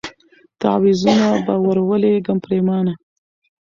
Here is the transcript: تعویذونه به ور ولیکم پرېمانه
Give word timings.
تعویذونه 0.61 1.27
به 1.45 1.53
ور 1.65 1.77
ولیکم 1.89 2.37
پرېمانه 2.45 2.93